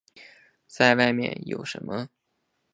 [0.67, 2.09] 再外面有什么